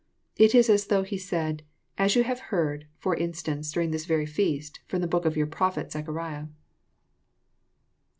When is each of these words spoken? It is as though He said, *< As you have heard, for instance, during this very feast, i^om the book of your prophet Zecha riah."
It 0.35 0.55
is 0.55 0.67
as 0.67 0.87
though 0.87 1.03
He 1.03 1.19
said, 1.19 1.61
*< 1.79 1.85
As 1.99 2.15
you 2.15 2.23
have 2.23 2.39
heard, 2.49 2.87
for 2.97 3.15
instance, 3.15 3.71
during 3.71 3.91
this 3.91 4.05
very 4.07 4.25
feast, 4.25 4.79
i^om 4.89 4.99
the 4.99 5.05
book 5.07 5.25
of 5.25 5.37
your 5.37 5.45
prophet 5.45 5.89
Zecha 5.89 6.07
riah." 6.11 6.47